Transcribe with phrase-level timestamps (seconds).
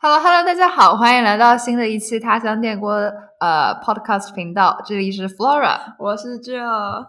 [0.00, 2.92] Hello Hello，大家好，欢迎来到新的一期他乡电锅
[3.40, 7.08] 呃 Podcast 频道，这里是 Flora，我是 Joe。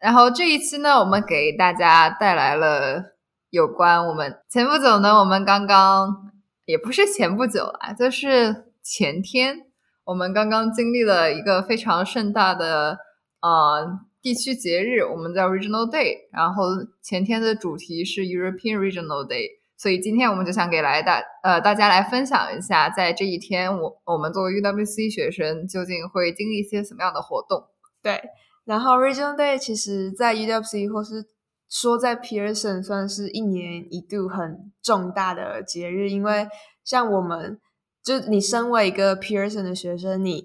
[0.00, 3.14] 然后这一期呢，我们给大家带来了
[3.50, 6.32] 有关我们前不久呢，我们刚刚
[6.64, 9.58] 也不是前不久啊，就是前天，
[10.02, 12.98] 我们刚刚经历了一个非常盛大的
[13.40, 16.64] 呃地区节日，我们叫 Regional Day，然后
[17.00, 19.59] 前天的主题是 European Regional Day。
[19.80, 27.64] 所以今天我们就想给来大呃大家来分享一下，在这一天我我们作为 UWC 学生究竟会经历一些什么样的活动？
[28.02, 28.20] 对，
[28.66, 31.24] 然后 Regional Day 其实在 UWC 或是
[31.70, 36.46] 说在 Pearson 算是一年一度很重大的节日，因为
[36.84, 37.58] 像我们
[38.04, 40.44] 就你身为一个 Pearson 的学生，你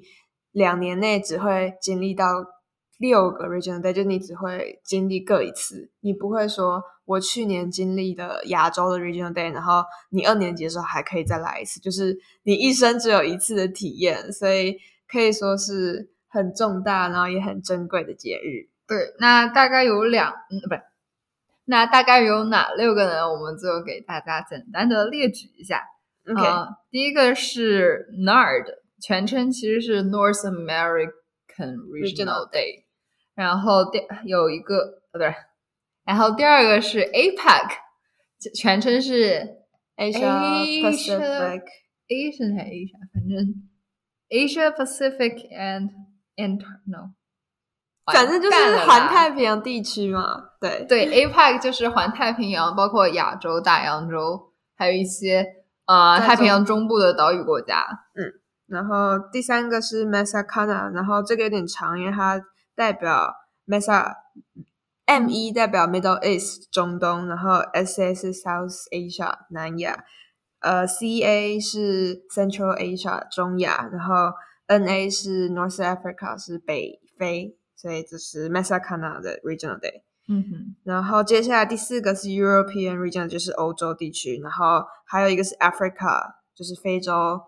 [0.51, 2.25] 两年内只会经历到。
[2.97, 18.69] 六个 regional day 就你只会经历各一次，你不会说我去年经历的亚洲的 regional day，然后你二年级的时候还可以再来一次，就是你一生只有一次的体验，所以可以说是很重大，然后也很珍贵的节日。
[18.87, 20.81] 对，那大概有两，嗯，不是，
[21.65, 23.31] 那大概有哪六个呢？
[23.31, 25.81] 我们就给大家简单的列举一下。
[26.27, 26.41] OK，
[26.91, 28.65] 第一个是 NARD，
[29.01, 32.85] 全称其实是 North American Regional Day。
[33.35, 34.77] 然后第有一个
[35.11, 35.33] 呃不对，
[36.05, 37.69] 然后第二个是 APEC，
[38.55, 39.57] 全称是
[39.97, 43.69] Asia Pacific，Asian 还 Asia，反正
[44.29, 45.89] Asia Pacific and
[46.35, 47.13] Internal，
[48.13, 50.51] 反正就是环太平洋地区嘛。
[50.61, 55.45] 对对，APEC 就是环太平洋，包括亚洲、大洋洲，还有一些
[55.85, 57.83] 呃太平洋中部的岛屿国家。
[58.13, 58.31] 嗯，
[58.67, 62.41] 然后第三个是 Mesacana，然后这个有点长，因为它。
[62.77, 63.33] 代表
[65.05, 70.03] MESA，M 一代表 Middle East 中东，然后 SA 是 South Asia 南亚，
[70.59, 74.31] 呃 CA 是 Central Asia 中亚，然后
[74.67, 80.01] NA 是 North Africa 是北非，所以这是 Mesacana 的 Regional Day。
[80.27, 87.41] 嗯哼，然后接下来第四个是 European Region，就是欧洲地区，然后还有一个是 Africa，就是非洲。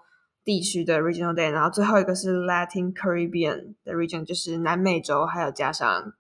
[0.48, 6.14] 地区的 regional day，然后最后一个是 Latin Caribbean 的 region，就是南美洲，还有加上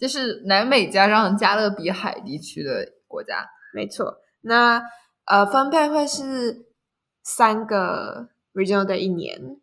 [0.00, 3.46] 就是南美加上加勒比海地区的国家。
[3.74, 4.82] 没错，那
[5.26, 6.66] 呃分配会是
[7.22, 9.60] 三个 regional day 一年，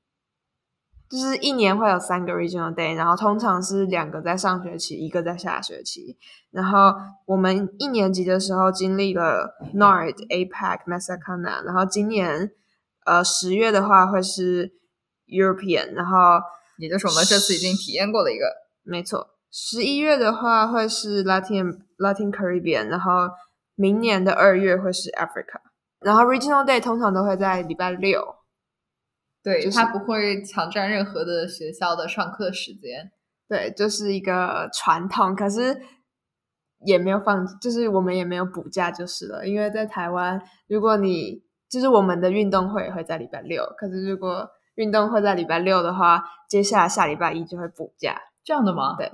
[1.09, 6.17] 就是一年会有三个 regional day，然后通常是两个在上学期，一个在下学期。
[6.51, 6.93] 然后
[7.25, 12.51] 我们一年级的时候经历了 Nord、APEC、Mesacana，然后今年。
[13.05, 14.73] 呃，十月的话会是
[15.27, 16.41] European，然后
[16.77, 19.36] 也就是我们这次已经体验过的一个，没错。
[19.51, 23.29] 十一月的话会是 Latin Latin Caribbean，然后
[23.75, 25.61] 明年的二月会是 Africa，
[25.99, 28.35] 然后 Regional Day 通常都会在礼拜六，
[29.43, 33.11] 对，它不会抢占任何的学校的上课时间，
[33.47, 35.81] 对，就是一个传统，可是
[36.85, 48.95] 也没有放，就是我们也没有补假就是了，因为在台湾，如果你就是我们的运动会会在礼拜六，可是如果运动会在礼拜六的话，接下来下礼拜一就会补假，这样的吗？
[48.97, 49.11] 对，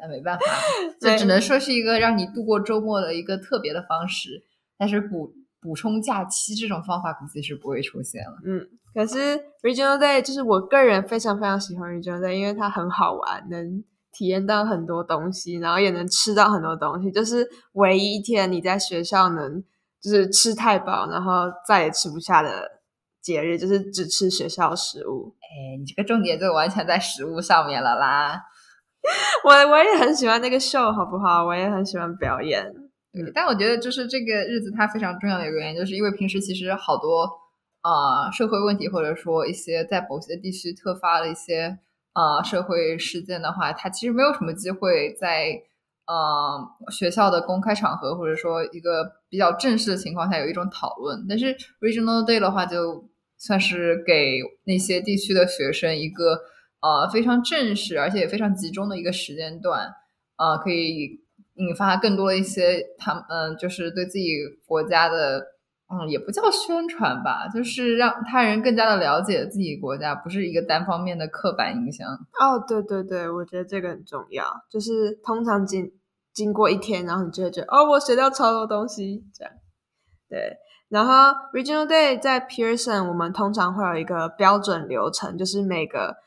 [0.00, 0.44] 那没办法，
[1.00, 4.44] 就只能说是一个让你度过周末的一个特别的方式。
[4.76, 8.36] 但是补补充假期这种方法估计是不会出现了。
[8.44, 19.64] 嗯，可是 Regional Day 就是我个人非常非常喜欢 Regional Day，因为它很好玩，能体验到很多东西，然后也能吃到很多东西，就是唯一一天你在学校能。
[20.00, 22.70] 就是吃太饱，然后再也吃不下的
[23.20, 25.34] 节日，就是只吃学校食物。
[25.40, 28.40] 哎，你这个重点就完全在食物上面了啦。
[29.44, 31.44] 我我也很喜欢那个 show，，好不好？
[31.44, 32.64] 我也很喜欢表演。
[33.12, 37.28] 嗯，但我觉得就是这个日子它非常重要的一个原因，就是因为平时其实好多
[37.80, 41.78] 啊社会问题，或者说一些在某些地区特发的一些
[42.12, 45.62] 啊社会事件的话，它其实没有什么机会在。
[46.10, 51.26] 呃，学校的公开场合，或者说一个比较正式的情况下，有一种讨论。
[51.28, 53.04] 但是 Regional Day 的话，就
[53.36, 56.40] 算是给那些地区的学生一个
[56.80, 59.94] 呃非常正式而且也非常集中的一个时间段，
[60.36, 61.20] 呃，可以
[61.54, 64.36] 引发更多一些他们嗯，就是对自己
[64.66, 65.58] 国家的。
[65.90, 72.06] 嗯，也不叫宣传吧，就是让他人更加的了解自己国家，不是一个单方面的刻板印象。
[72.38, 74.44] 哦，对对对，我觉得这个很重要。
[74.70, 75.90] 就是通常经
[76.34, 79.54] 经过一天，然后你就会觉得，哦，我学到超多东西，这样。
[80.28, 80.58] 对，
[80.90, 81.12] 然后
[81.54, 86.18] Regional Day 在 Pearson，我们通常会有一个标准流程，就是每个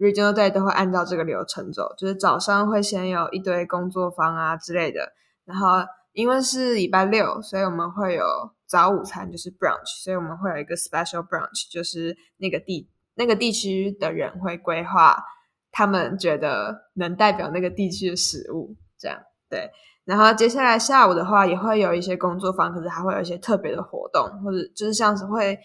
[0.00, 5.12] Regional Day 都会按照这个流程走，就是早上会先有一堆工作坊啊之类的，
[5.44, 8.24] 然后因为是礼拜六，所以我们会有
[8.66, 15.22] 早午餐，就是 brunch，所以我们会有一个 special brunch，就是那个地那个地区的人会规划
[15.70, 19.20] 他们觉得能代表那个地区的食物，这样
[19.50, 19.70] 对。
[20.06, 25.58] 然后接下来下午的话，也会有一些工作坊，可是还会有一些特别的活动，或者就是像是会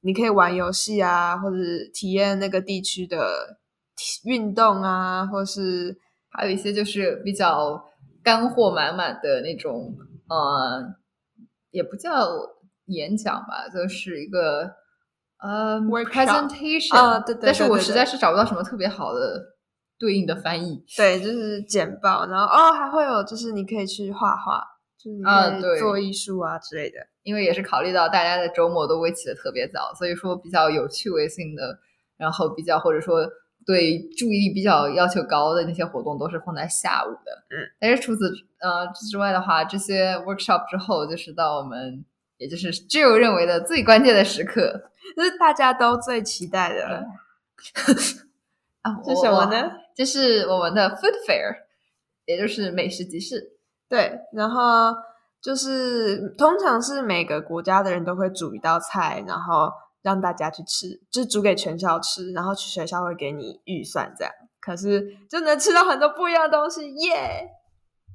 [0.00, 1.56] 你可以玩游戏啊，或者
[1.94, 3.60] 体验那个地区的
[4.24, 5.96] 运动啊，或是
[6.30, 7.84] 还有一些就是比较。
[8.20, 9.96] 干货满满的那种，
[10.28, 10.84] 呃，
[11.70, 12.28] 也不叫
[12.86, 14.70] 演讲吧，就是一个
[15.38, 17.42] 呃 presentation 啊，对对。
[17.44, 19.42] 但是我实在是找不到什么特别好的
[19.98, 20.84] 对应的翻译。
[20.94, 24.62] 对，就是简报，然后哦，还会有就是你可以去画画，
[25.02, 26.98] 就是啊，对，做艺术啊之类的。
[27.22, 31.78] 因为也是考虑到大家的周末都会起的特别早，所以说比较有趣味性的，
[32.18, 33.26] 然后比较或者说。
[33.68, 42.02] 对注意力比较要求高的那些活动都是放在下午的，嗯，但是除此呃之外的话，这些 workshop 之后就是到我们
[42.38, 47.04] 也就是 Jill 认为的最关键的时刻， 就是大家都最期待的
[48.80, 49.70] 啊， 是什么呢？
[49.94, 51.54] 就是我们的 food fair，
[52.24, 53.58] 也就是美食集市。
[53.86, 54.94] 对，然后
[55.42, 59.70] 就是通常是每个国家的人都会煮一道菜，然后。
[60.02, 64.32] 让大家去吃，就是煮给全校吃，然后去学校会给你预算这样。
[64.60, 67.48] 可是就能吃到很多不一样的东西，耶！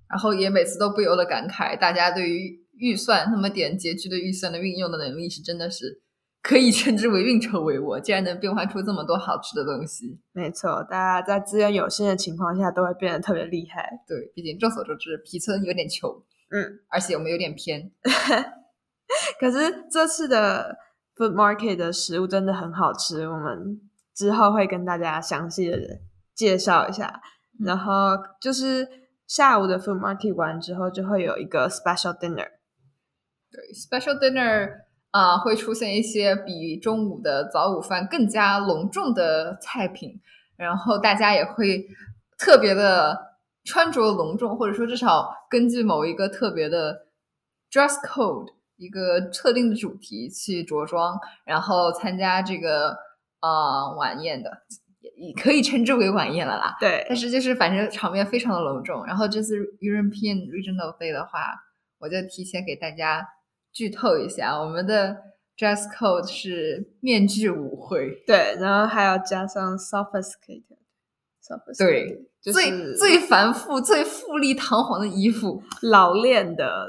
[0.09, 6.01] 然后也每次都不由得感慨，大家对于预算那么点拮据的预算的运用的能力是真的是
[6.43, 10.19] 可以 称之为运筹帷幄，竟然能变换出这么多好吃的东西。
[10.31, 14.03] 没错，大家在资源有限的情况下都会变得特别厉害。
[14.07, 16.11] 对，毕竟众所周知，皮村有点穷，
[16.51, 17.91] 嗯，而且我们有点偏。
[19.39, 20.77] 可是这次的。
[21.15, 23.79] Food Market 的食物真的很好吃，我们
[24.15, 25.77] 之后会跟大家详细的
[26.33, 27.21] 介绍一下。
[27.63, 28.87] 然后就是
[29.27, 32.47] 下午的 Food Market 完之后，就会有一个 Special Dinner。
[33.51, 34.71] 对，Special Dinner
[35.11, 40.19] 啊，会出现一些比中午的早午饭更加隆重的菜品，
[40.57, 41.85] 然后大家也会
[42.39, 47.05] 特别的穿着隆重，或者说至少根据某一个特别的
[47.71, 48.53] Dress Code。
[48.75, 52.97] 一个特定的主题去着装，然后参加这个
[53.41, 54.49] 呃晚宴的，
[55.15, 56.75] 也可以称之为晚宴了啦。
[56.79, 59.05] 对，但是就是反正场面非常的隆重。
[59.05, 61.53] 然后这次 European Regional Day 的话，
[61.99, 63.25] 我就提前给大家
[63.71, 65.17] 剧透一下，我们的
[65.57, 68.23] dress code 是面具舞会。
[68.25, 76.87] 对，然后还要加上 sophisticated，sophisticated，对，最最繁复、最富丽堂皇的衣服，老练的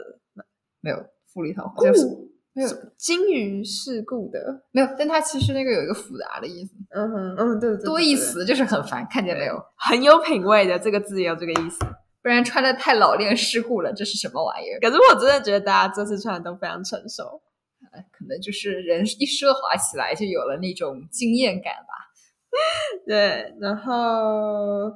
[0.80, 1.06] 没有。
[1.34, 2.06] 富丽堂皇，就是
[2.52, 4.88] 没有金鱼是故的，没有。
[4.96, 9.60] 但它其实那个有一个复杂的意思，嗯哼，嗯，对，多义词就是很烦，看见没有？
[9.76, 11.84] 很有品味的这个字也有这个意思，
[12.22, 14.78] 不然穿的太老练世故了，这是什么玩意儿？
[14.80, 17.42] 可是我真的觉得大家这次穿的都非常成熟，
[18.12, 21.92] 可能就是人一奢华起来就有了那种惊艳感吧。
[23.04, 24.92] 对，然后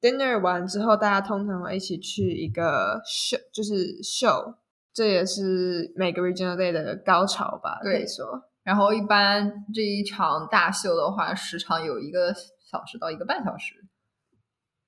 [0.00, 4.56] dinner 完之后，大家通常会一起去一个 show，就是 show。
[4.98, 8.50] 这也是每个 regional day 的高潮吧，可以说。
[8.64, 13.84] 然后一般这一场大秀的话，时长有一个小时到一个半小时，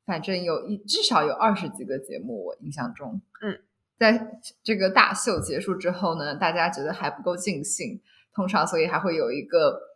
[0.04, 3.22] 反正有一至少有二十几个节目，我印象中。
[3.40, 3.60] 嗯，
[4.00, 8.00] 在这个大秀结束之后呢，大家觉得还不够尽兴，
[8.34, 9.89] 通常所以还会有一个。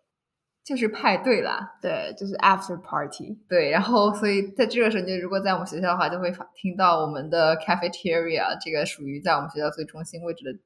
[0.64, 10.58] 就是派对啦，对，就是 after party，对，然后所以在这个时候，就如果在我们学校的话，就会听到我们的 cafeteria 这个属于在我们学校最中心位置的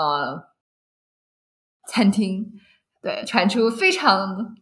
[0.00, 0.48] 呃
[1.86, 2.44] 餐厅，
[3.00, 4.56] 对，传出非常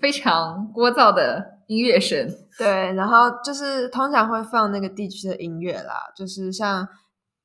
[0.00, 6.86] 非常聒噪的音乐声，对，然后就是通常会放那个地区的音乐啦，就是像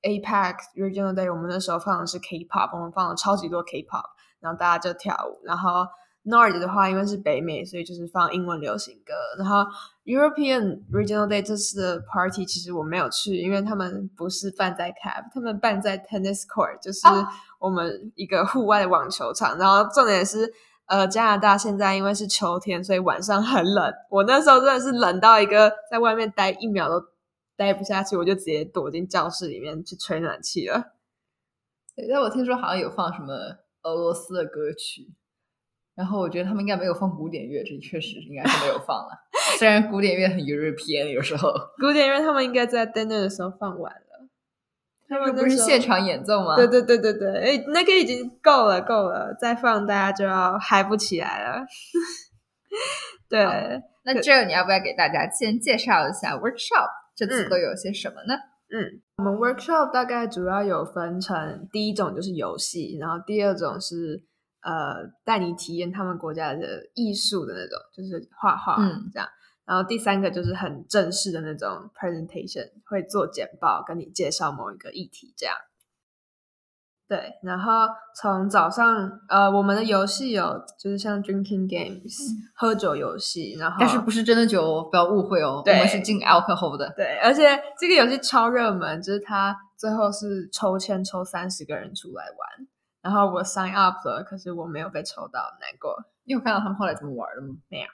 [0.04, 4.06] APEC Regional Day，我们那时候放的是 K-pop，我们放了超级多 K-pop，
[4.40, 5.88] 然后大家就跳舞，然后。
[6.26, 9.14] Nord 的话，因为是北美，所以就是放英文流行歌。
[9.38, 9.60] 然后
[10.06, 17.08] European Regional Day 这次的 party 其实我没有去，因为他们不是办在 Cap，他们办在 Tennis Court，就是
[17.60, 19.58] 我们一个户外的网球场。
[19.60, 20.52] 然后重点是，
[20.88, 23.94] 呃，加拿大现在因为是秋天，所以晚上很冷。
[24.10, 27.06] 我那时候真的是冷到一个在外面待一秒都
[27.56, 30.94] 待不下去，我就直接躲进教室里面去吹暖气了。
[31.96, 33.34] 对，但我听说好像有放什么
[33.84, 35.14] 俄罗斯的歌曲。
[35.96, 39.10] 然后我觉得他们应该没有放古典乐，这确实应该是没有放了。
[39.58, 41.50] 虽然古典乐很 European，有时候
[41.80, 44.00] 古典乐他们应该在 dinner 的时候放完了。
[45.08, 46.56] 他们不是现场演奏吗？
[46.56, 51.64] 对对对对对，哎，那个已经够了够了，再放大家就要嗨不起来了。
[53.30, 53.46] 对，
[54.04, 58.36] 那这你要不要给大家先介绍一下 workshop 这次都有些什么呢？
[58.74, 64.24] 嗯，我们 workshop 大概主要有分成第一种就是游戏，然后第二种是
[64.66, 69.30] 呃带你体验他们国家的艺术的那种，就是画画嗯这样。
[69.66, 75.56] 然后第三个就是很正式的那种 presentation，会做简报跟你介绍某一个议题这样。
[77.08, 77.88] 对，然后
[78.20, 82.16] 从早上呃，我们的游戏有就是像 drinking games、
[82.56, 86.92] 喝酒游戏，然后但是不是真的酒哦，不要误会哦，我们是进 alcohol 的。
[86.96, 87.44] 对，而且
[87.80, 92.68] 这个游戏超热门，就是它最后是抽签抽三十个人出来玩，
[93.06, 95.96] 然后我 sign up 了，可是我没有被抽到，难过。
[96.24, 97.54] 你有看到他们后来怎么玩的吗？
[97.70, 97.88] 没有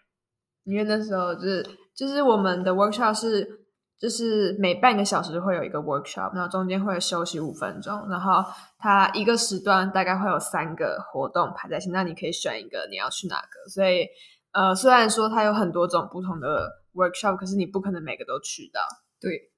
[0.63, 3.45] 因为那时候就是就是我们的 workshop 是
[3.99, 8.41] 就是每半个小时会有一个 workshop，然后中间会休息五分钟，然后
[8.77, 13.69] 它一个时段大概会有三个活动排在一起，那你可以选一个你要去哪个。
[13.69, 14.07] 所以
[14.53, 18.79] 呃，虽然说它有很多种不同的 workshop，可是你不可能每个都去到。
[19.19, 19.50] 对，嗯，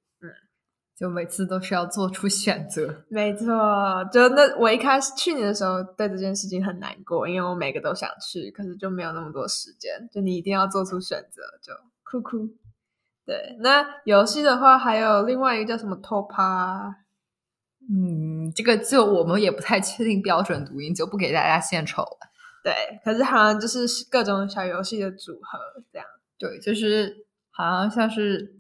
[0.95, 3.03] 就每次都是要做出选择。
[3.09, 3.47] 没错，
[4.12, 11.73] 就那我一开始去年的时候对这件事情很难过，因为我每个都想去，可是就没有那么多时间，就你一定要做出选择，就
[12.03, 12.47] 哭哭。
[13.25, 16.93] 对，那游戏的话还有另外一个叫什么 Topa，
[17.89, 22.17] 嗯，这个就我们也不太确定标准读音，就不给大家献丑了。
[22.63, 22.73] 对，
[23.03, 25.59] 可是好像就是各种小游戏的组合
[25.91, 26.07] 这样。
[26.38, 28.55] 对，就是好像像是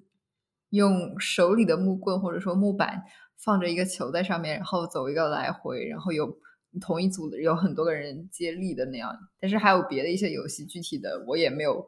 [0.73, 3.03] 用手里的木棍或者说木板
[3.37, 6.35] 放着一个球在上面，然后走一个来回，然后有
[6.81, 9.15] 同一组的有很多个人接力的那样。
[9.39, 11.85] 但是还有别的一些游戏，具体的我也没有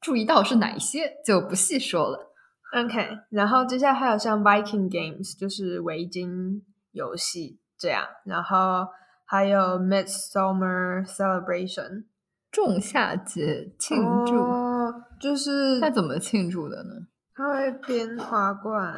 [0.00, 2.34] 注意到是哪一些，就不细说了。
[2.74, 6.60] OK，然后接下来还有像 Viking Games，就是围巾
[6.92, 8.88] 游戏这样，然后
[9.24, 12.04] 还有 Midsummer Celebration
[12.50, 17.06] 仲夏节庆祝，哦、就是那怎么庆祝的呢？
[17.38, 18.92] 他会编花冠、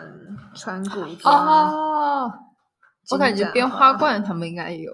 [0.54, 1.46] 穿古装。
[1.46, 2.32] 哦，
[3.10, 4.90] 我感觉编花冠他们应该有，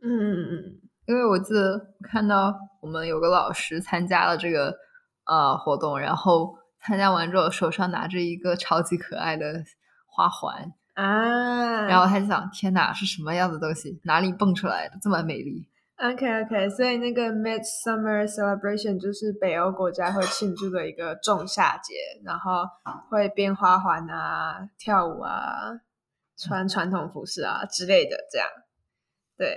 [0.00, 4.74] 嗯嗯嗯，因为我记得看到我们有个老师参加了这个
[5.26, 9.62] 呃活动，然后参加完之后手上拿着一个超级可爱的
[10.06, 14.00] 花环，啊，然后他就想：天哪，是什么样的东西？
[14.04, 15.68] 哪里蹦出来的这么美丽？
[15.96, 22.64] OK OK，所以那个 Midsummer Celebration 就是北欧国家会庆祝的一个仲夏节，然后
[23.08, 25.80] 会编花环啊、跳舞啊、
[26.36, 28.48] 穿传统服饰啊之类的，这样。
[29.36, 29.56] 对，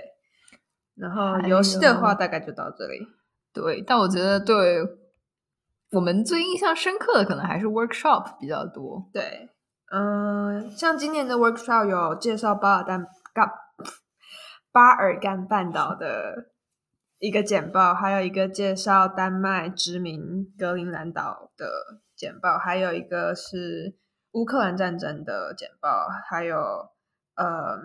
[0.94, 3.00] 然后游戏的话大概就到这里。
[3.52, 4.80] 对，但我觉得对
[5.90, 9.10] 我们最印象深刻的可能还是 workshop 比较多。
[9.12, 9.48] 对，
[9.90, 13.04] 嗯，像今年的 workshop 有介绍巴尔干
[13.34, 13.50] 干
[14.78, 16.52] 巴尔干半岛的
[17.18, 21.68] 一个简报，还有一个介绍丹麦殖民格陵兰岛的
[22.14, 23.98] 简报，还有一个是
[24.34, 26.56] 乌克兰战争的简报，还有
[27.34, 27.76] 呃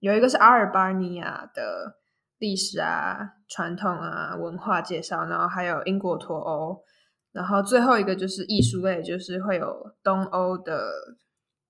[0.00, 2.00] 有一个是阿尔巴尼亚的
[2.38, 6.82] 历史啊、传统啊、文化介绍，然后还有英国脱欧。
[7.30, 10.90] 然后最后一个就是艺术类，就是会有东欧的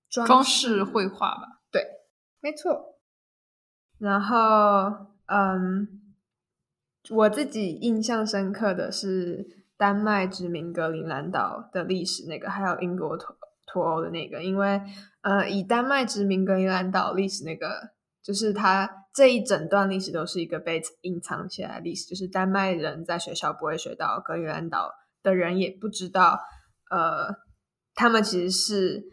[0.09, 1.85] 装装饰绘画吧，对
[2.39, 2.90] 没错。
[4.01, 5.87] 然后，嗯，
[7.11, 9.45] 我自己印象深刻的是
[9.77, 14.81] 丹麦殖民格陵兰岛的历史那个，还有英国脱脱欧的那个，因为
[15.21, 17.91] 呃，以丹麦殖民格陵兰岛历史那个，
[18.23, 24.91] 就是它这一整段历史都是一个被隐藏起来的历史，就是丹麦人在学校不会学到，格陵兰岛
[25.21, 26.39] 的人也不知道，
[26.89, 27.35] 呃，
[27.93, 29.03] 他们其实是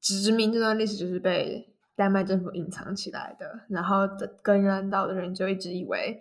[0.00, 1.71] 殖民这段历史就是被
[2.02, 3.98] 丹麦政府隐藏起来的，然后
[4.42, 6.20] 格陵兰岛的人就一直以为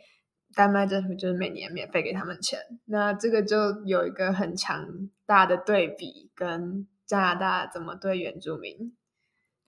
[0.54, 4.86] 丹麦政府就是每年免费给他们钱，那这个就有一个很强
[5.26, 8.96] 大的对比，跟加拿大怎么对原住民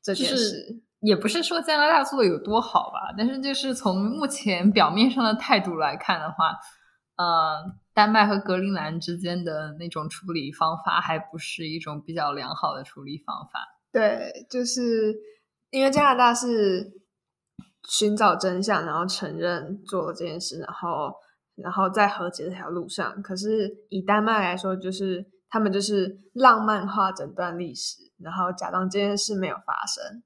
[0.04, 0.84] 这件就是事。
[1.00, 6.52] 也不是说加拿大做的有多好吧，但是就是从目前表面上的态度来看的话，
[7.18, 13.60] 呃，丹麦和格陵兰之间的那种处理方法还不是一种比较良好的处理方法。
[13.92, 15.16] 对，就是
[15.74, 17.02] 因为加拿大是
[17.90, 21.12] 寻找真相，然后承认做了这件事，然后
[21.56, 23.20] 然后在和解这条路上。
[23.24, 30.22] 可是以丹麦来说，就是他们就是浪漫化整段历史，然后假装这件事没有发生。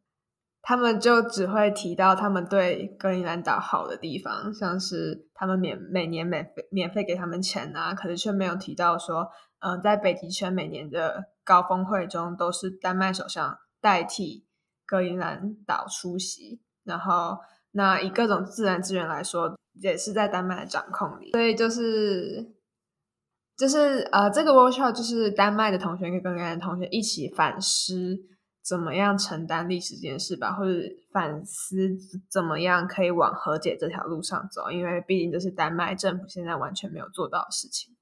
[0.61, 9.29] 他们就只会提到他们对格陵兰岛好的地方，像是他们免每年免费免费给他们钱啊，可是却没有提到说，
[9.61, 14.45] 呃，在北极圈每年的高峰会中，都是丹麦首相代替
[14.87, 17.37] 格陵兰岛出席，然后
[17.71, 22.55] 那以各种自然资源来说，也是在丹麦的掌控里，所以就是
[23.55, 28.17] 就是呃，这个 workshop 就是丹麦的同学跟格陵兰同学一起反思
[28.63, 30.79] 怎么样承担历史这件事吧，或者
[31.11, 31.95] 反思
[32.29, 37.95] 怎么样可以往和解这条路上走，因为毕竟这是丹麦政府现在完全没有做到的事情。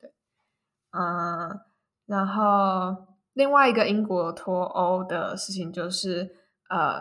[0.00, 0.12] 对，
[0.92, 1.60] 嗯，
[2.06, 3.07] 然后
[3.38, 6.28] 另外一个英国脱欧的事情就是，
[6.68, 7.00] 呃，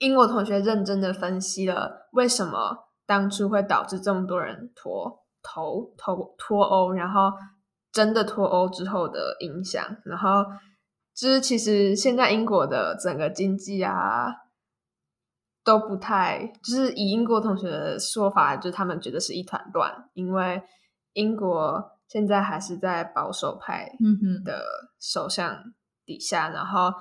[0.00, 7.30] 英国同学认真的分析了为什么当初会导致这么多人脱头脱脱欧，然后
[7.92, 10.44] 真的脱欧之后的影响，然后。
[11.14, 14.34] 就是其实现在英国的整个经济啊
[15.62, 20.62] 都不太，就是以英国同学的说法，就是他们觉得是一团乱，因为
[21.12, 23.90] 英国现在还是在保守派
[24.44, 24.62] 的
[25.00, 25.72] 首相
[26.04, 26.92] 底下，然后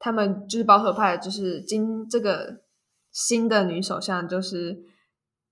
[0.00, 2.64] 他们就是保守派，就是今这个
[3.12, 4.76] 新的女首相就是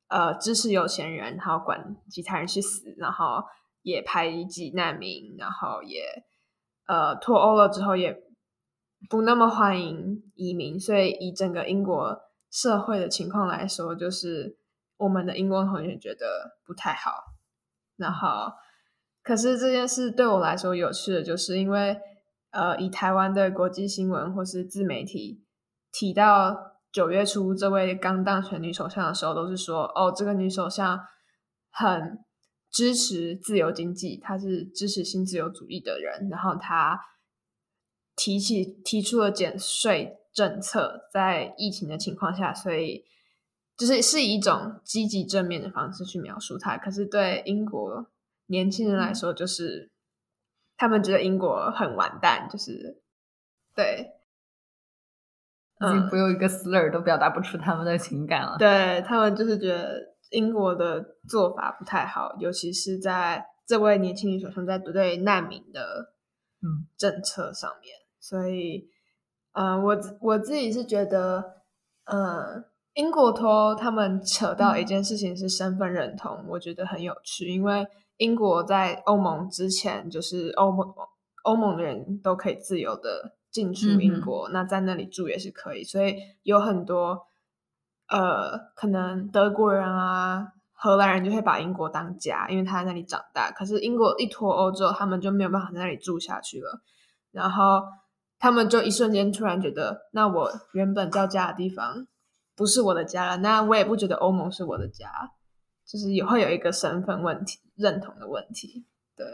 [0.08, 3.44] 呃支持有钱人，然后管其他人去死，然后
[3.82, 6.02] 也排挤难民，然后也。
[6.86, 8.14] 呃，脱欧了之后也
[9.08, 14.58] 不那么欢迎移民，所以以整个英国社会的情况来说，就是
[14.98, 17.10] 我们的英国同学觉得不太好。
[17.96, 18.52] 然后，
[19.24, 21.98] 可是这件事对我来说有趣的就是，因为
[22.52, 25.42] 呃，以台湾的国际新闻或是自媒体
[25.90, 31.00] 提到九月初这位刚当选女首相的时候，都是说哦，这个女首相
[31.72, 32.22] 很。
[32.76, 36.28] 支持自由经济，她是支持新自由主义的人。
[36.28, 37.00] 然后她
[38.16, 43.04] 提起提出了减税政策，在疫情的情况下，所以
[43.76, 46.76] 就是是以一种积极正面的方式去描述它。
[46.76, 48.06] 可是对英国
[48.46, 49.90] 年轻人来说，就是
[50.76, 53.02] 他们觉得英国很完蛋，就是
[53.74, 54.12] 对，
[55.80, 58.56] 已经不用一个 slur 都表达不出他们的情感了。
[58.58, 60.14] 对他们就是觉得。
[60.30, 66.12] 英国的做法不太好，尤其是在这位年轻女首相在对难民的
[66.60, 67.94] 嗯政策上面。
[68.18, 68.88] 所以，
[69.52, 71.62] 呃，我我自己是觉得，
[72.06, 77.46] 呃，英国托他们扯到一件事情是身份认同，我觉得很有趣。
[77.46, 77.86] 因为
[78.16, 80.94] 英国在欧盟之前，就是欧盟
[81.42, 87.26] 欧盟的人都可以自由的进出英国，那在那里住也是可以，所以有很多。
[88.06, 93.50] 呃，可能德国人啊、荷兰人就会把英国当家，因为他在那里长大。
[93.50, 96.82] 可是英国一脱欧之后，他们就没有办法在那里住下去了。
[97.32, 97.82] 然后
[98.38, 102.06] 他们就一瞬间突然觉得，那我原本叫家的地方
[102.54, 103.38] 不是我的家了。
[103.38, 105.08] 那我也不觉得欧盟是我的家，
[105.86, 108.86] 就是也会有一个身份问题、认同的问题。
[109.16, 109.26] 对，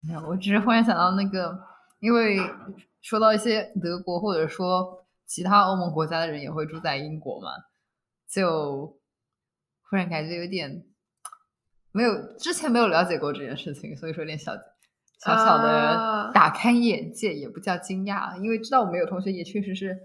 [0.00, 1.58] 没有，我只是忽然想到那个，
[2.00, 2.38] 因为
[3.00, 5.00] 说到一些德国或者说。
[5.24, 7.48] 其他欧盟国家的人也会住在英国嘛？
[8.30, 9.00] 就
[9.88, 10.84] 忽然感觉有点
[11.90, 14.52] 没有之前没有了解过这件事情，所以说有点小
[15.24, 19.96] 小小的打开眼界，也不叫惊讶，因为知道我们有同学也确实是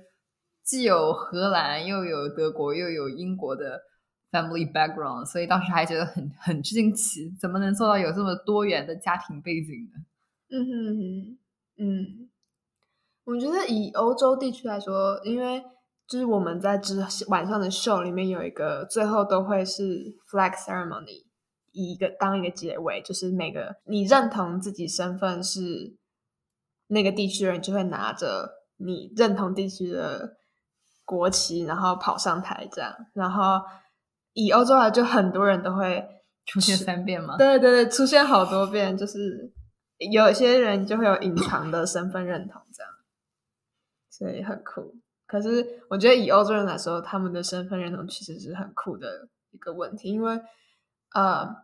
[0.64, 3.82] 既有荷兰又有德国又有英国的
[4.32, 10.00] family background，所以当时还觉得很很惊奇，怎么能做到有这么多元的家庭背景呢？
[10.50, 11.38] 嗯哼
[11.78, 12.30] 嗯。
[13.26, 15.62] 我觉得以欧洲地区来说，因为
[16.08, 21.26] 就是我们在之晚上的秀里面有一个最后都会是 flag ceremony，
[21.74, 25.98] 以一个当一个结尾，就是每个你认同自己身份是
[26.88, 30.38] 那个地区人，就会拿着你认同地区的
[31.04, 32.96] 国旗，然后跑上台这样。
[33.14, 33.62] 然后
[34.38, 36.08] 以欧洲来，就很多人都会
[36.46, 37.36] 出现三遍吗？
[37.38, 39.52] 对对对，出现好多遍，就是
[40.12, 42.92] 有些人就会有隐藏的身份认同这样。
[44.12, 44.96] 所以很酷，
[45.26, 50.40] 可是我觉得以欧洲人来说，他们的身份认同其实是很酷的一个问题，因为
[51.16, 51.64] 呃，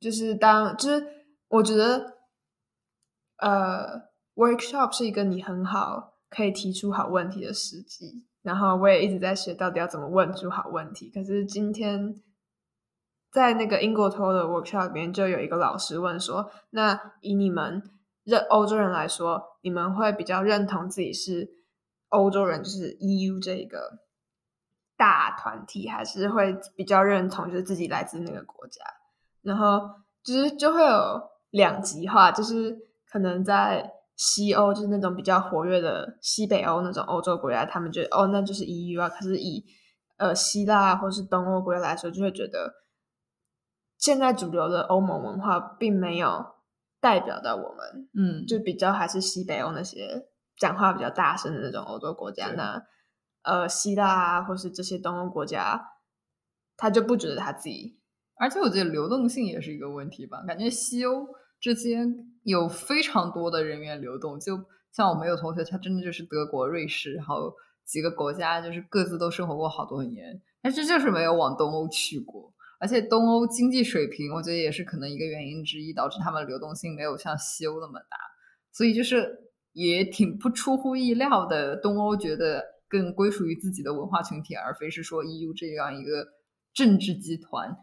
[0.00, 1.06] 就是当就是
[1.46, 2.18] 我觉得
[3.36, 11.10] 呃，workshop 是一个你很好可以提出好问题的时机，然后我也一直在学到底要怎么问出好问题。
[11.10, 12.14] 可是今天
[13.30, 17.82] 在那个英国托的 workshop 里面，就有一个老师问说：“那以你们
[18.24, 21.56] 认欧洲人来说，你们会比较认同自己是？”
[22.10, 23.98] 欧洲人就是 EU 这个
[24.96, 28.82] 大团体，还是会比较认同，就是自己来自那个国家。
[29.42, 29.78] 然后
[30.22, 32.74] 就是就会有两极化，就是
[33.10, 39.08] 可能在西欧，就是那种比较活跃的西北欧那种欧洲国家，他们觉得哦，那就是 EU 啊。
[39.08, 39.64] 可是以
[40.18, 42.74] 呃希腊或是东欧国家来说，就会觉得
[43.96, 46.44] 现在主流的欧盟文化并没有
[47.00, 50.28] 代表到我们，嗯，就比较还是西北欧那些。
[50.60, 52.82] 讲话比较大声的那种欧洲国家，那
[53.42, 55.80] 呃，希腊啊，或是这些东欧国家，
[56.76, 58.00] 他就不觉得他自己。
[58.40, 61.28] 而且我觉得流动性也是一个问题吧，感觉西欧
[61.60, 62.12] 之间
[62.48, 64.58] 有非常多的人员流动，就
[64.90, 72.52] 像我们有同学，他真的就是德国、瑞士，然后几个国家，就是各自都生活过好多年，但是就是没有往东欧去过。
[72.80, 78.16] 而且东欧经济水平，我觉得也是可能一个原因之一，导致他们流动性没有像西欧那么大。
[78.72, 86.26] 所以就是也挺不出乎意料的，东欧觉得更归属于自己的文化群体，而非是说 EU 这样一个
[86.72, 87.76] 政治集团。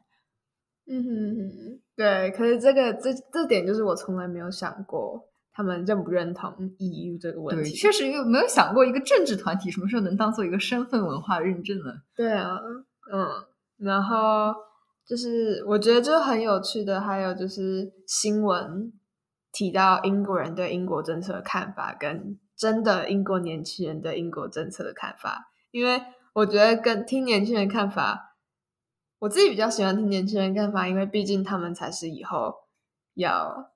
[0.88, 2.32] 嗯哼哼，对。
[2.32, 7.70] 可是这个这这点就是我从来没有想过，他们认不认同 EU 这个问题。
[7.70, 11.94] 对，确实有没有想过一个政治团体什么时候能当做一个身份文化认证呢？
[12.16, 12.60] 对啊，
[13.12, 13.28] 嗯，
[13.78, 14.54] 然后。
[15.08, 18.92] 就是我觉得就很有趣的，还有就是新闻
[19.52, 25.52] 提到英国人对英国政策的看法，跟真的英国年轻人对英国政策的看法。
[25.70, 26.02] 因为
[26.34, 28.35] 我觉得跟听年轻人看法，
[29.26, 32.54] 我自己比较喜欢听年轻人看法，因为毕竟他们才是以后
[33.16, 33.74] 要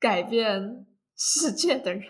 [0.00, 0.84] 改变
[1.16, 2.02] 世界的人，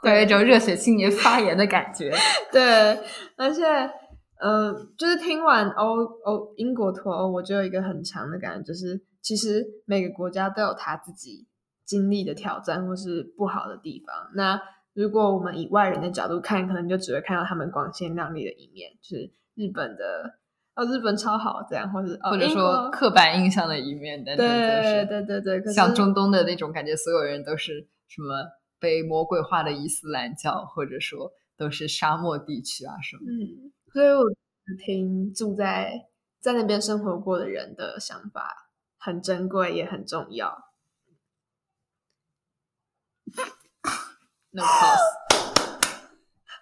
[0.00, 2.14] 会有一种热血青年发言的感觉。
[2.52, 2.62] 对，
[3.36, 3.64] 而且。
[4.40, 11.48] 嗯，就是听完欧欧英国脱欧，我就有一个很强的感觉，就是其实每个国家都有他自己
[11.84, 14.30] 经历的挑战或是不好的地方。
[14.36, 14.62] 那
[14.94, 20.37] 如果我们以外人的角度看，可能就只会看到他们光鲜亮丽的一面，就是日本的
[20.78, 28.46] 哦，日本超好这样，或者或者说刻板印象的一面，对对对对对，像中东的那种感觉，所有人都是什么
[28.78, 33.22] 被魔鬼化的伊斯兰教，或者说都是沙漠地区啊什么。
[33.28, 33.72] 嗯。
[33.92, 34.22] 所以我
[34.86, 36.06] 听住在
[36.38, 40.56] 在那边生活过的人的想法很珍贵，也很重要。
[44.52, 45.00] No class，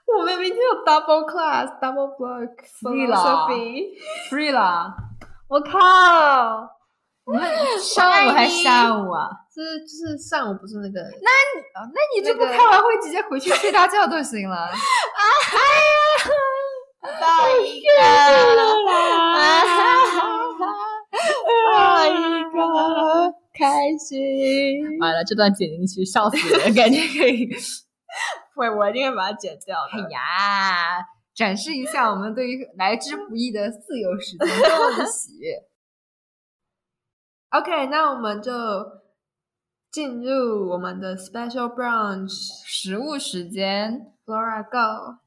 [0.19, 3.49] 我们明天有 double class，double block，free 啦
[4.31, 4.95] ，free 啦！
[5.49, 5.79] 我靠，
[7.25, 7.43] 我们
[7.83, 9.29] 上午还是下午啊？
[9.53, 11.01] 是就是上午不是那个？
[11.01, 14.57] 那你那你这不开完会直接回去睡大觉就行了？
[14.57, 15.59] 啊哎
[16.23, 16.31] 呀！
[17.21, 17.87] 抱一个，
[21.73, 22.09] 抱一
[22.53, 24.99] 个，开心。
[25.01, 27.49] 完了，这段剪进去，笑死人，感觉可以。
[28.57, 29.79] 会，我一定会把它剪掉。
[29.93, 30.99] 哎呀，
[31.35, 35.69] 展示一下我们对于 来之不易的自由时间的喜悦。
[37.51, 38.53] OK，那我们就
[39.91, 42.33] 进入我们的 Special Brunch
[42.65, 44.13] 食物时间。
[44.25, 45.19] Flora Go。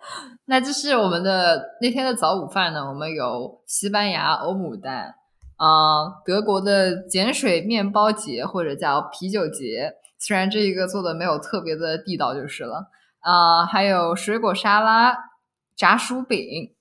[0.46, 5.14] 那这是我们的那天的早午饭呢，我们有西班牙欧姆蛋，
[5.56, 15.16] 啊，德国的碱水面包节或者叫啤酒节，虽然这一个做的没有特别的地道就是了，啊，还有水果沙拉、
[15.74, 16.72] 炸薯饼、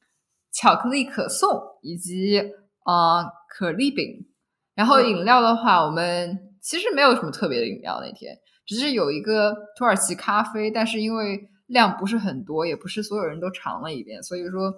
[0.51, 1.49] 巧克力可颂
[1.81, 2.39] 以及
[2.83, 4.27] 啊可丽饼，
[4.75, 11.49] 然后饮料的话，我们其实没有什么特别的饮料那天，只是有一个土耳其咖啡，但是因为。
[11.69, 14.73] 量不是很多，也不是所有人都尝了一遍，所以说，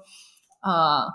[0.60, 1.08] 啊，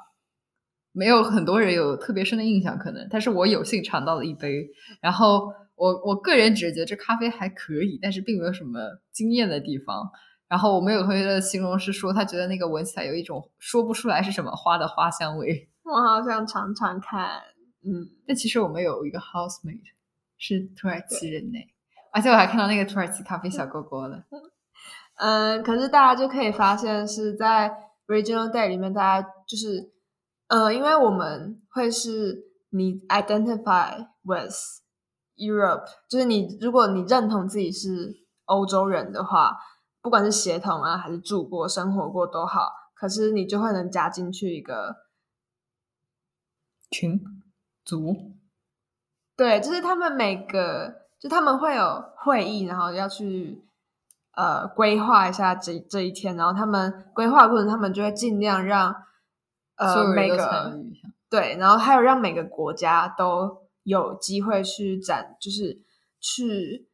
[0.90, 3.06] 没有很多人有特别深的印象，可能。
[3.10, 4.70] 但是我有幸尝到了一杯，
[5.02, 8.80] 然后我我个人只是觉得这咖啡还可以，但是并没有什么
[9.12, 10.10] 惊艳的地方。
[10.48, 15.68] 然后我们有同学的形容是说，他觉得那个闻起来有一种说不出来是什么花的花香味。
[15.84, 17.40] 我好想尝尝看，
[17.84, 18.08] 嗯。
[18.26, 19.80] 但其实我们有一个 housemate
[20.38, 21.58] 是土耳其人呢，
[22.12, 24.24] 而且我还看到那个土耳其咖啡小哥哥了。
[25.18, 27.70] 嗯，可是大家就可以发现是在
[28.06, 29.90] Regional Day 里面，大家就是，
[30.48, 34.54] 呃，因为我们会是你 identify with
[35.36, 39.56] Europe，就是你如果你认同自己是欧洲人的话，
[40.02, 44.96] 不管是协同啊还是住过、生活过都好，可是你就会能加进去一个
[46.90, 47.20] 群
[47.84, 48.32] 组。
[49.36, 53.62] 对，就是他们每个，就他们会有会议，然后要去。
[54.36, 58.94] 呃，规划一下这这一天，然后他们规划过程，他们就会尽量让
[59.76, 60.74] 呃每个
[61.30, 65.80] 对，然后还有让每个国家都有机会去展，就是
[66.20, 66.88] 去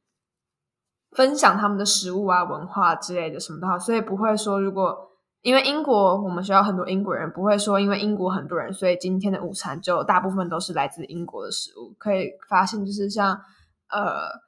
[1.11, 3.79] 分享他们的食物啊、文化之类的什么的。
[3.79, 11.95] 所以不会说，如果因为英国我们学校很多英国人，不会说因为英国很多人，所以今天的午餐就大部分都是来自英国的食物。
[11.99, 13.41] 可以发现，就是像
[13.89, 14.43] 呃。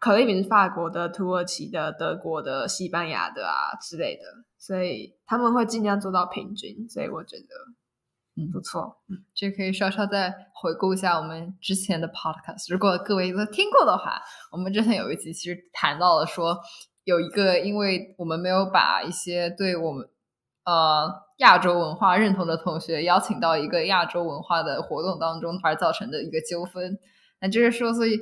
[0.00, 4.22] 可丽饼是法国的、土耳其的、德国的、西班牙的啊之类的，
[4.58, 7.46] 所以他们会尽量做到平均，所以我觉得
[8.36, 16.58] 嗯不错，嗯，这可以稍稍再回顾一下我们之前的 podcast，如果各位都听过的话，我们之前有一集其实谈到了说
[17.04, 20.08] 有一个，因为我们没有把一些对我们
[20.64, 26.98] 呃亚洲文化认同的同学邀请到一个亚洲文化的活动当中而造成的一个纠纷，
[27.40, 28.18] 那就是说所以。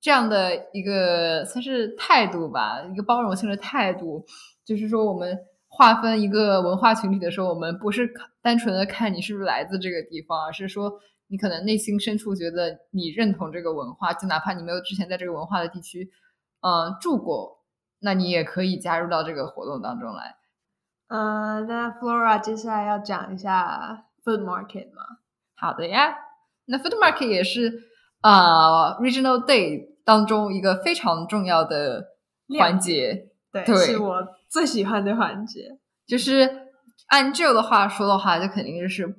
[0.00, 4.22] 这样的一个算是态度吧，一个包容性的态度，
[4.62, 5.34] 就是说我们
[5.76, 8.08] 划分一个文化群体的时候，我们不是
[8.40, 16.08] 单纯的看你是不是来自这个地方，而是说你可能内心深处觉得你认同这个文化，就哪怕你没有之前在这个文化的地区，
[16.60, 17.64] 嗯，住过，
[17.98, 20.36] 那你也可以加入到这个活动当中来。
[21.08, 25.02] 嗯，那 Flora 接下来要讲一下 food market 吗？
[25.56, 26.14] 好的呀，
[26.66, 27.82] 那 food market 也是
[28.20, 32.04] 啊 Regional Day 当中一个非常重要的
[32.58, 35.78] 环节，对，对是我最喜欢的环节。
[36.06, 36.50] 就是
[37.06, 39.14] 按 Jill 的话说的话，就肯定就是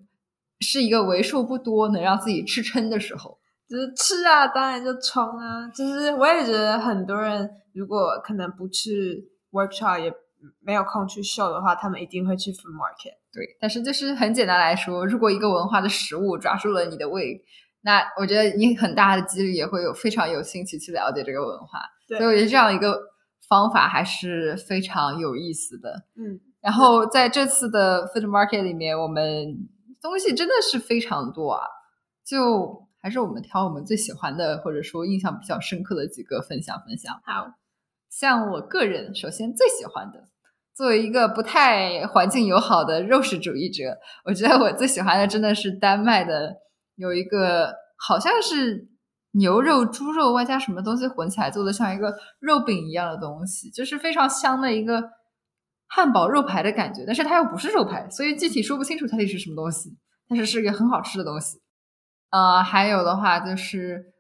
[0.60, 3.40] 是一个为数不多能让自己吃撑的时候。
[3.68, 5.68] 就是吃啊，当然就冲啊。
[5.74, 10.14] 就是我也觉得很多人如果可能不去 workshop 也
[10.60, 13.16] 没有空去秀的话，他们一定会去 food market。
[13.34, 17.42] 对，但是就是很简单来说，如果一个文化的食物抓住了你的胃，
[17.82, 21.80] 那我觉得你很大的几率也会有非常有兴趣去了解这个文化。
[22.08, 23.02] 对所以我觉得这样一个
[23.48, 26.06] 方法还是非常有意思的。
[26.16, 29.58] 嗯，然后在这次的 food market 里面，我们
[30.02, 31.68] 东西真的是非常多啊，
[32.26, 37.14] 就还是我们挑我们最喜欢的，或者说印象比较深刻的几个分享分享。
[37.24, 37.54] 好，
[38.10, 40.30] 像我个人，首先最喜欢的，
[40.74, 46.56] 作为一个不太环境友好的肉食主义者，我觉得我最喜欢的真的是丹麦的
[46.96, 48.90] 有一个好像是
[49.38, 55.04] 牛肉、猪肉外加什么东西混起来做的像一个肉饼一样的东西，就是非常香的一个
[55.88, 61.60] 汉堡肉排的感觉，但是它又不是肉排，所以具体说不清楚它到底是什么东西，但是是一个很好吃的东西。
[62.32, 64.14] 呃，还有的话就是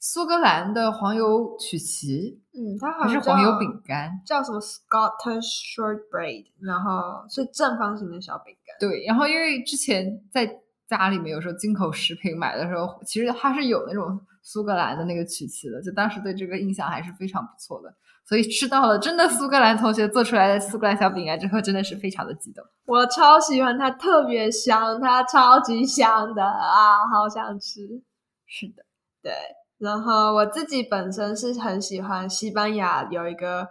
[0.00, 4.10] 苏格兰的黄油曲奇，嗯，它好像是黄油饼干。
[4.26, 8.88] 叫什么 Scottish shortbread，然后是正方形的小饼干。
[8.88, 10.46] 对，然后因为之前在
[10.88, 17.94] 家里面有时候进口食品买的时候，其实它是有那种苏格兰的那个曲奇的，就当时对这个印象还是非常不错的。
[18.24, 22.64] 所以吃到了真的苏格兰同学做出来的苏格兰小饼干之后，真的是非常的激动。
[22.84, 28.02] 我超喜欢它，特别香，它超级香的啊，好想吃。
[28.46, 28.84] 是的，
[29.22, 29.32] 对，
[29.78, 33.68] 然后我自己本身是很喜欢西班牙有一个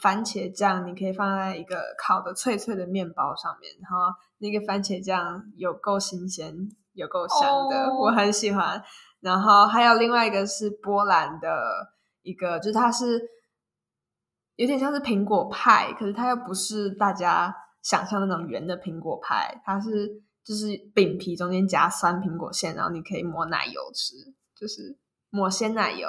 [0.00, 6.54] 番茄酱，你可以放在一个烤的脆脆的面包上面，然后那个番茄酱有够新鲜，
[6.92, 8.82] 有够香的哦我很喜欢。
[9.20, 11.48] 然后还有另外一个是波兰的
[12.22, 13.20] 一个，就是它是
[14.56, 24.14] 有点像是苹果派，可是它又不是大家想象那种圆的苹果派，它是就是饼皮中间夹酸苹果馅，然后你可以抹奶油吃，
[24.54, 24.96] 就是
[25.30, 26.08] 抹鲜奶油，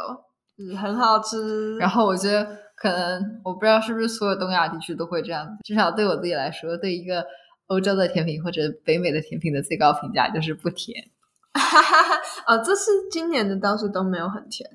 [0.55, 1.77] 就是很好吃。
[1.77, 7.25] 然后我觉得可能我不知道是不是所有东亚地区都会这样子，至少对我自己来说，对一个
[7.65, 11.09] 欧洲的甜品或者北美的甜品的最高评价就是不甜。
[11.53, 14.69] 哈 哈哦，这是今年的倒是都没有很甜，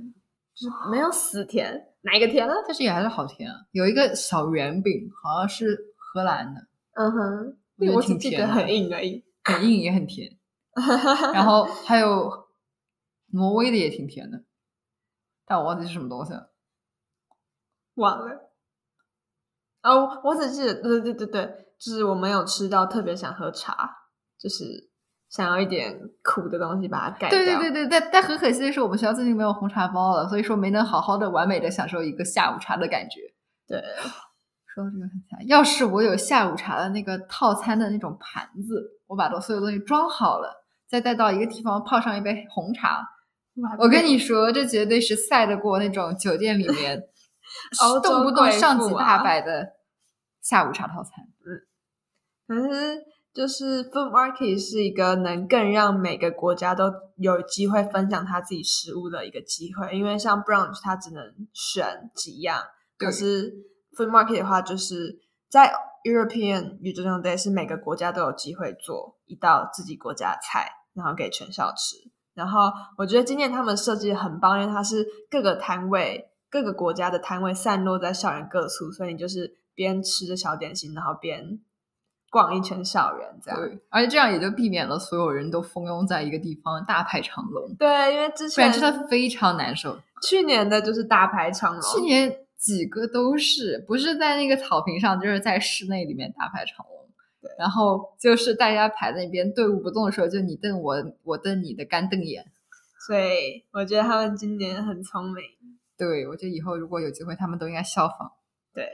[0.55, 2.55] 就是没有死甜，哪一个甜了？
[2.67, 3.57] 但是也还是好甜啊。
[3.71, 6.61] 有一个小圆饼，好像是荷兰的，
[6.95, 7.57] 嗯哼，
[7.95, 9.25] 我只记得很硬而已。
[9.45, 10.37] 很硬也很甜。
[11.35, 12.31] 然后还有
[13.33, 14.43] 挪威的也挺甜的，
[15.47, 16.52] 但我忘记是什么东西了。
[17.95, 18.51] 忘了。
[19.83, 23.91] 哦，我只记得，对对对对，就是我没有吃到，特别想喝茶，
[24.39, 24.91] 就是
[25.29, 27.31] 想要一点苦的东西把它盖掉。
[27.31, 33.21] 对对对对，但但很可惜的是，我们学校最近没有红茶包了，所以说没能好好的、完美的享受一个下午茶的感觉。
[33.67, 33.83] 对
[34.75, 43.05] 说到这个很惨，要是我有下午茶的那个套餐的那种盘子，我把所有东西装好了，再带到一个地方泡上一杯红茶，
[43.79, 47.03] 我跟你说，这绝对是赛得过那种酒店里面
[48.03, 49.73] 动不动上几大啊百的
[50.41, 51.25] 下午茶套餐。
[51.45, 51.63] 嗯
[52.49, 61.23] 可是就是 food market 是一个能更让每个国家都有机会分享他自己食物的一个机会，因为像 brunch 它只能
[61.55, 62.63] 选几样，
[62.99, 63.51] 可是
[63.97, 65.73] food market 的话，就是在
[66.05, 71.97] European Regional Day 是每个国家都有机会做一道自己国家的菜，然后给全校吃。
[72.35, 81.59] 然后我觉得今年他们设计的很棒，因为它是各个摊位、各个国家的摊位散落在校园各处，所以你就是边吃着小点心，然后边
[82.31, 83.59] 逛一圈校园这样。
[83.59, 89.99] 对，而且这样也就避免了所有人都蜂拥在一个地方大排长龙，对，因为之前真的非常难受。
[90.29, 97.09] 去年的就是大排长龙，去年几个都是，不是在那个草坪上，就是在室内里面大排长龙。
[97.41, 102.45] 对然后就是大家排在那边队伍不动的时候，就你瞪我，我瞪你的干瞪眼。
[103.07, 105.43] 所以我觉得他们今年很聪明。
[105.97, 108.33] 对，我觉得以后如果有机会，他们都应该效仿。
[108.75, 108.89] 对，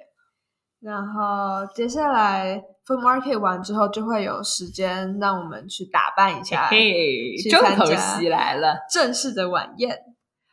[0.81, 8.77] 然后接下来 food market 完之后，就会有时间让我们去打扮一下，嘿，去重头戏来了。
[8.93, 9.97] 正式的晚宴。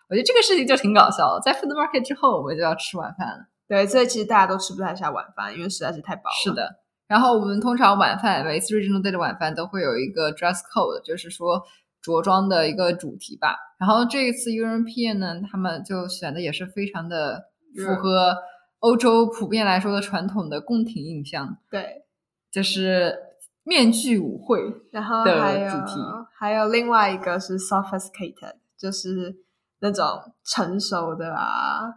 [0.08, 1.42] 我我觉得这个事情就挺搞笑的。
[1.42, 3.46] 在 food market 之后，我们就要吃晚饭了。
[3.68, 6.36] 对，所以其实大家都吃不太下晚饭，因为实在是太饱了。
[6.42, 6.74] 是的。
[7.06, 11.62] 然后我们通常晚饭每次 Regional Day 的晚饭都会有一个 dress code，就是说
[12.06, 13.56] 着装的一个主题吧。
[13.80, 18.38] 然后这一次 European 呢，他们就选的也是非常的符合
[18.80, 21.58] 欧洲普遍来说的传统的宫廷印象。
[21.72, 22.06] 对，
[22.52, 23.18] 就是
[23.64, 26.00] 面具舞会，然后还有主题
[26.38, 29.38] 还有另外一个是 sophisticated，就是
[29.80, 30.06] 那种
[30.44, 31.96] 成熟的啊。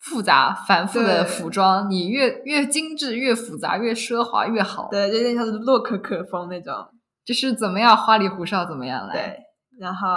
[0.00, 4.88] 复杂繁复的服装，你越越精致、越复杂、越奢华越好。
[4.92, 6.72] 对，有点像是洛可可风那种，
[7.28, 9.12] 就是怎么样花里胡哨怎么样来。
[9.12, 9.38] 对，
[9.78, 10.08] 然后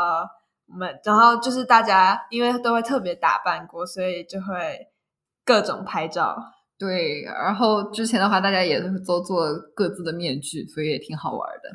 [0.67, 4.87] 我们，然后就是大家因为都会特别打扮过，所以就会
[5.43, 6.37] 各种拍照。
[6.79, 11.69] 对，然后之前的话，大家也都做各自的面具，所以也挺好玩的。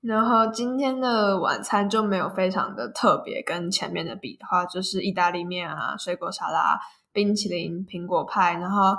[0.00, 6.80] 然后今天的晚餐就没有非常的特别，跟前面的比的话，就是意大利面啊，水果沙拉。
[7.12, 8.96] 冰淇淋、苹果派，然后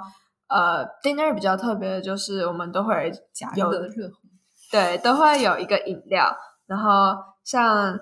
[0.50, 4.21] 呃，dinner 比较特别的就是我们都会夹有的热红，
[4.72, 6.38] 对，都会有一个饮料。
[6.66, 8.00] 然后像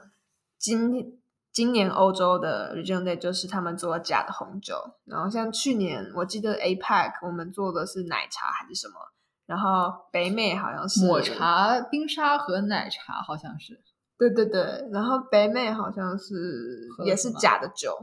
[0.58, 1.19] 今
[1.51, 8.93] 今年欧洲的 Region Day 就是他们做假的红酒，然后像去年我记得 APEC 我们做的是奶茶还是什么，
[9.47, 13.82] 然后北美好像是抹茶、冰沙和奶茶，好像是，
[14.17, 17.97] 对对对，然后北美好像是也是假的酒。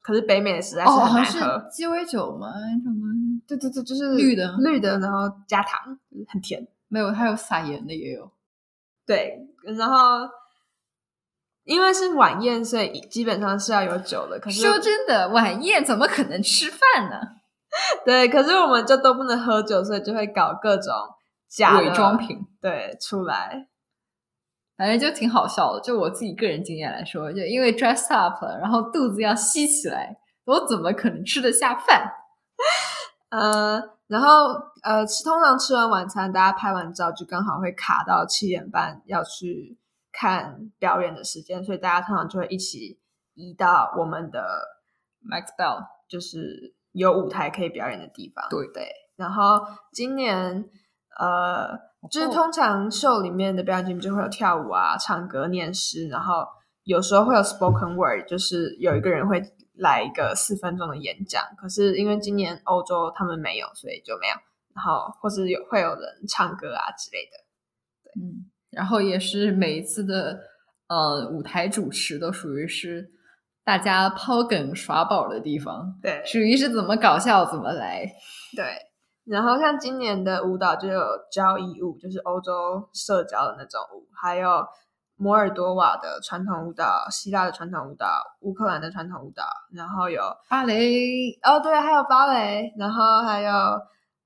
[0.00, 2.48] 可是北美实在是很难喝，鸡尾酒吗？
[2.82, 3.06] 什么？
[3.46, 5.96] 对对对，就是绿的绿的，然后加糖，
[6.28, 6.66] 很甜。
[6.92, 8.30] 没有，它有撒盐的也有。
[9.06, 9.38] 对，
[9.78, 10.28] 然后
[11.64, 14.38] 因为是晚宴，所以基本上是要有酒的。
[14.38, 17.18] 可是说真的，晚宴怎么可能吃饭呢？
[18.04, 20.92] 对，可是我们就都不能喝酒，所以就会搞各种
[21.48, 23.68] 假伪装品，对，出来。
[24.76, 32.12] 反正就挺好笑的，就我自己个人经验来说，就因为 dress up 了，然后肚子要吸起来，我怎么可能吃得下饭？
[33.30, 39.78] 呃，然后呃，吃通常吃完晚餐，大家拍完照就刚好会卡到七点半要去
[40.12, 43.00] 看表演的时间，所以大家通常就会一起
[43.34, 44.44] 移到我们的
[45.26, 48.44] Max Bell，就是有舞台可以表演的地方。
[48.50, 50.68] 对对，然后今年
[51.18, 51.90] 呃。
[52.10, 56.44] 就是通常秀里面的表演节目就会有跳舞啊、唱歌、念诗，然后
[56.82, 59.40] 有时候会有 spoken word，就是有一个人会
[59.74, 61.42] 来一个四分钟的演讲。
[61.56, 64.34] 可是因为今年欧洲他们没有，所以就没有。
[64.74, 68.20] 然后或是有会有人唱歌啊之类的。
[68.20, 70.40] 嗯，然后也是每一次的
[70.88, 73.10] 呃舞台主持都属于是
[73.64, 75.98] 大家抛梗耍宝的地方。
[76.02, 78.06] 对，属于是怎么搞笑怎么来。
[78.56, 78.64] 对。
[79.24, 84.66] 然后像今年的舞蹈就有交谊舞，就是欧洲社交的那种舞，还有
[85.22, 88.06] 摩尔多瓦的传统舞蹈、希腊的传统舞蹈、
[88.40, 93.52] 乌克兰的传统舞蹈，然后有芭蕾哦，对，还有芭蕾，然后还有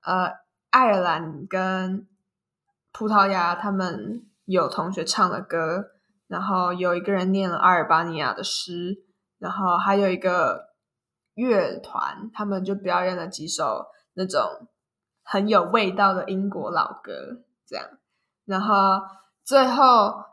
[0.03, 0.33] 呃，
[0.71, 2.07] 爱尔兰跟
[2.91, 5.85] 葡萄牙他们有同学唱了歌，
[6.27, 8.97] 然后有一个人念了阿尔巴尼亚的诗，
[9.37, 10.69] 然后还有一个
[11.35, 14.67] 乐团，他们就表演了几首那种。
[15.29, 17.11] 很有味道的英国老歌，
[17.67, 17.85] 这样，
[18.45, 19.01] 然后
[19.43, 20.23] 最后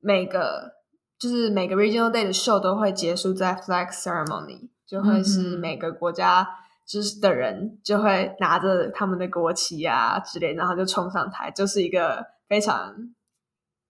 [0.00, 0.72] 每个
[1.18, 6.46] 就是每个 regional day 的 show 都会结束在 flag ceremony，就会是每个国家
[6.86, 12.94] 就是的人就会拿着他们的国旗啊之类，然后就冲上台，就是一个非常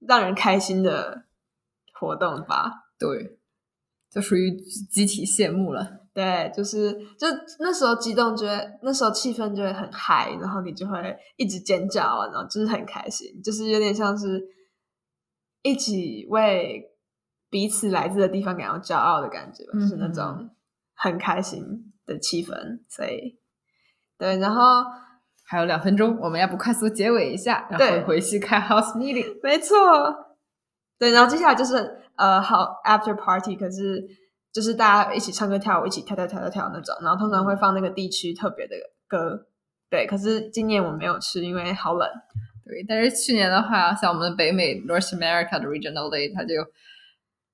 [0.06, 1.24] 让人开心的
[1.92, 2.72] 活动吧。
[2.98, 3.38] 对，
[4.10, 6.00] 就属于集体谢幕了。
[6.14, 7.26] 对，就是就
[7.58, 14.42] 那时候激动，觉得那时候气氛就会很嗨，然后你就会一直尖叫啊，然后就是很开心，就是有点像是
[15.66, 16.90] 一起为
[17.50, 20.50] 彼此来自的地方感到骄傲的感觉吧，就是那种
[20.94, 22.80] 很开心的气氛。
[22.88, 23.38] 所以，
[24.18, 24.84] 对，然后
[25.44, 29.38] 还有两分钟，我们要不快速结尾一下，然后回去看 house meeting。
[29.42, 29.76] 没错，
[30.98, 34.06] 对，然后接下来就是呃，好 after party，可是。
[34.52, 38.74] 就是大家一起唱歌跳舞，一起跳跳跳跳跳那种，然后通常会放那个地区特别的
[39.06, 39.46] 歌，
[39.90, 40.06] 对。
[40.06, 42.08] 可是今年我没有吃，因为好冷。
[42.66, 46.54] 对，但是去年的话，像我们北美 North America 的 Regional Day，它就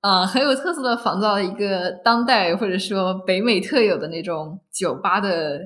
[0.01, 5.59] 嗯很有特色的仿造了一个当代或者说北美特有的那种酒吧的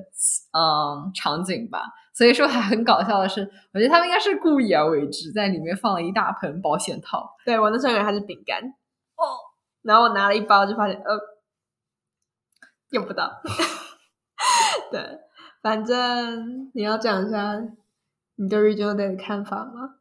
[0.52, 1.84] 嗯场景吧。
[2.12, 3.40] 所以说还很搞笑的是，
[3.72, 7.36] 我觉得他们应该是故意而为之，在里面放了一大盆保险套。
[7.44, 9.22] 对我那时候以为它是饼干哦。
[9.82, 11.16] 然后我拿了一包，就发现呃
[12.90, 13.40] 用不到。
[14.90, 15.00] 对，
[15.62, 17.54] 反正你要讲一下
[18.38, 19.96] 你对 Regional Day 的看法吗？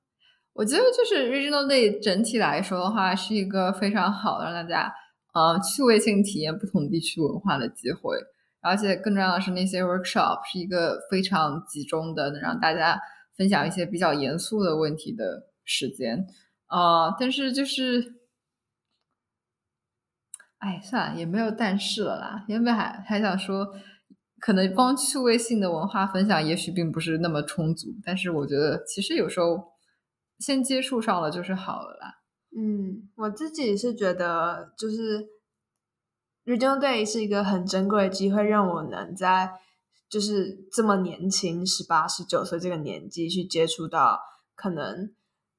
[0.54, 4.94] 我觉得就是 Regional Day 整体来说的话，是一个非常好的让大家
[5.34, 8.18] 呃趣味性体验不同地区文化的机会。
[8.62, 13.00] 而且更重要的是，那些 workshop 是一个非常集中的，能让大家
[13.36, 16.26] 分享一些比较严肃的问题的时间。
[16.66, 18.16] 啊，但是就是，
[20.58, 22.44] 哎，算了，也没有但是了啦。
[22.48, 23.74] 原本还还想说，
[24.40, 27.88] 可能光趣味性的文化分享，也许并不是那么充足。
[28.04, 29.74] 但是我觉得，其实有时候
[30.40, 32.16] 先接触上了就是好了啦。
[32.56, 35.28] 嗯，我自己是觉得，就是
[36.46, 39.52] Regional Day 是一个很珍贵的机会，让我能在
[40.10, 44.20] 就是这么年轻，十八、十九岁这个年纪去接触到
[44.56, 45.14] 可能。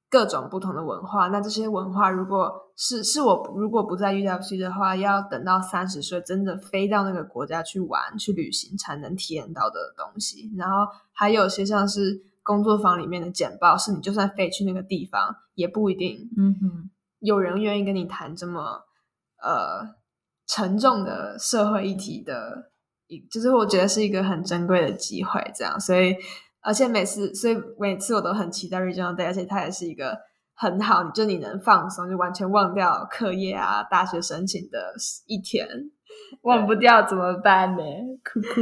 [0.09, 10.51] 各种不同的文化，那这些文化如果是是我如果不在 UWC 的话，要等到三十岁真的飞到那个国家去玩去旅行才能体验到的东西。
[10.57, 16.89] 然后还有些像是工作坊里面的简报，是你就算飞去那个地方也不一定，嗯哼，
[17.19, 18.85] 有人愿意跟你谈这么
[19.43, 19.93] 呃
[20.47, 22.71] 沉重的社会议题的，
[23.05, 26.15] 一就是我觉得是一个很珍贵的机会，这样所以。
[26.61, 30.17] 而且每次，所以每次我都很期待 Regional Day，而且它也是一个
[30.55, 34.93] 很好，就你能放松，就完全忘掉课业啊、大学申请的
[35.25, 35.67] 一天，
[36.43, 37.83] 忘不掉怎么办呢？
[38.23, 38.61] 酷酷。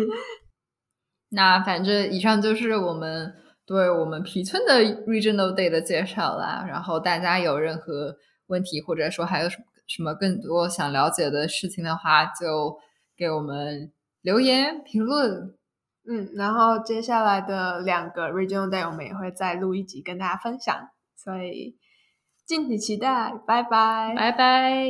[1.29, 3.33] 那反正以上就是我们
[3.65, 6.63] 对我们皮村的 Regional Day 的介绍啦。
[6.67, 12.77] 然后大家有任何问题，或者说还有什么什么更多想了解的事情的话，就
[13.17, 13.91] 给我们
[14.21, 15.56] 留言评论。
[16.09, 21.77] 嗯，然后接下来的两个 Regional Day 我们也会再录一集跟大家分享，所以
[22.45, 24.87] 敬请期待，拜拜，拜拜。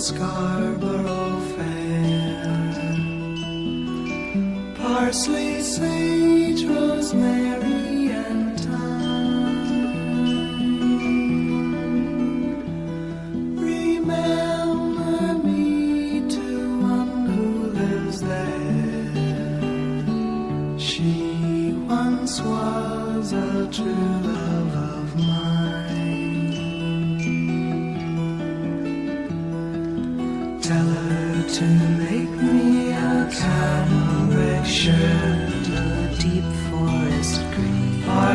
[0.00, 1.98] Scarborough Fair?
[4.76, 5.60] Parsley,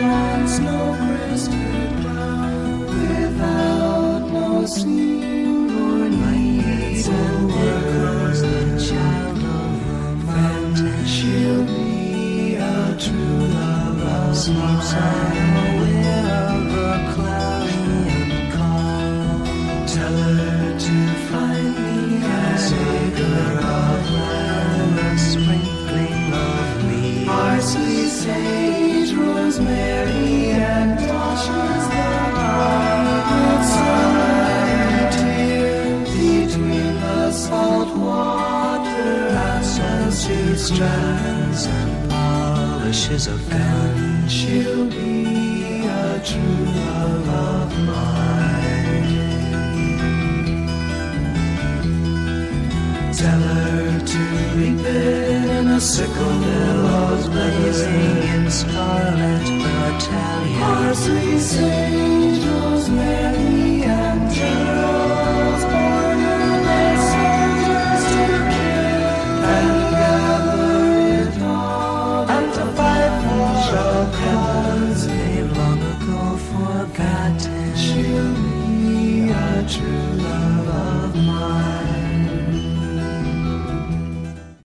[0.04, 7.08] And snow crested brown without no seam or need.
[7.08, 10.30] And workers, the child of.
[10.30, 10.78] And
[11.10, 15.55] she'll be a true love of mine.
[43.26, 44.28] Polishes of gun.
[44.28, 49.14] She'll be a true love of mine.
[53.14, 54.20] Tell her to
[54.56, 60.60] reap it in a sickle billows blazing in scarlet battalion.
[60.60, 62.46] Parsley, sage,